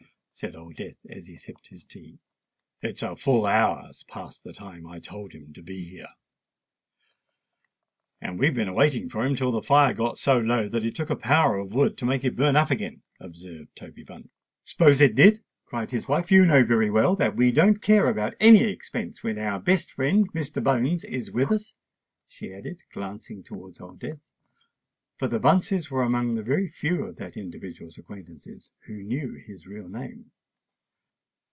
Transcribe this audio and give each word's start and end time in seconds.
said 0.33 0.55
Old 0.55 0.75
Death, 0.77 1.05
as 1.07 1.27
he 1.27 1.35
sipped 1.35 1.67
his 1.67 1.85
tea. 1.85 2.17
"It's 2.81 3.03
a 3.03 3.15
full 3.15 3.45
hour 3.45 3.91
past 4.07 4.43
the 4.43 4.53
time 4.53 4.83
that 4.83 4.89
I 4.89 4.99
told 4.99 5.33
him 5.33 5.53
to 5.53 5.61
be 5.61 5.83
here." 5.83 6.07
"And 8.19 8.39
we've 8.39 8.55
been 8.55 8.69
a 8.69 8.73
waiting 8.73 9.07
for 9.07 9.23
him 9.23 9.35
till 9.35 9.51
the 9.51 9.61
fire 9.61 9.93
got 9.93 10.17
so 10.17 10.39
low 10.39 10.67
that 10.69 10.83
it 10.83 10.95
took 10.95 11.11
a 11.11 11.15
power 11.15 11.57
of 11.59 11.73
wood 11.73 11.95
to 11.99 12.07
make 12.07 12.23
it 12.23 12.35
burn 12.35 12.55
up 12.55 12.71
again," 12.71 13.03
observed 13.19 13.75
Toby 13.75 14.03
Bunce. 14.03 14.29
"S'pose 14.63 14.99
it 14.99 15.13
did?" 15.13 15.43
cried 15.65 15.91
his 15.91 16.07
wife. 16.07 16.31
"You 16.31 16.43
know 16.43 16.63
very 16.63 16.89
well 16.89 17.15
that 17.17 17.35
we 17.35 17.51
don't 17.51 17.79
care 17.79 18.07
about 18.07 18.33
any 18.39 18.63
expense 18.63 19.21
when 19.21 19.37
our 19.37 19.59
best 19.59 19.91
friend 19.91 20.31
Mr. 20.33 20.63
Bones 20.63 21.03
is 21.03 21.29
with 21.29 21.51
us," 21.51 21.75
she 22.27 22.51
added, 22.51 22.81
glancing 22.91 23.43
towards 23.43 23.79
Old 23.79 23.99
Death; 23.99 24.19
for 25.17 25.27
the 25.27 25.39
Bunces 25.39 25.91
were 25.91 26.01
amongst 26.01 26.35
the 26.35 26.41
very 26.41 26.67
few 26.67 27.03
of 27.05 27.17
that 27.17 27.37
individual's 27.37 27.95
acquaintances 27.99 28.71
who 28.87 29.03
knew 29.03 29.33
his 29.35 29.67
real 29.67 29.87
name. 29.87 30.31